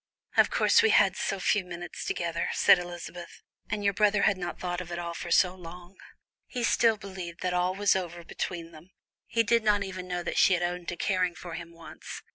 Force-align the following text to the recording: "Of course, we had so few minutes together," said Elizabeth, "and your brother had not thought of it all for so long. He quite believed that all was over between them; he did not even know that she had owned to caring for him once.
"Of 0.35 0.49
course, 0.49 0.81
we 0.81 0.89
had 0.89 1.15
so 1.15 1.39
few 1.39 1.63
minutes 1.63 2.05
together," 2.05 2.49
said 2.53 2.79
Elizabeth, 2.79 3.43
"and 3.69 3.83
your 3.83 3.93
brother 3.93 4.23
had 4.23 4.35
not 4.35 4.59
thought 4.59 4.81
of 4.81 4.91
it 4.91 4.97
all 4.97 5.13
for 5.13 5.29
so 5.29 5.53
long. 5.53 5.95
He 6.47 6.65
quite 6.65 6.99
believed 6.99 7.41
that 7.41 7.53
all 7.53 7.75
was 7.75 7.95
over 7.95 8.23
between 8.23 8.71
them; 8.71 8.89
he 9.27 9.43
did 9.43 9.61
not 9.63 9.83
even 9.83 10.07
know 10.07 10.23
that 10.23 10.39
she 10.39 10.53
had 10.55 10.63
owned 10.63 10.87
to 10.87 10.97
caring 10.97 11.35
for 11.35 11.53
him 11.53 11.71
once. 11.71 12.23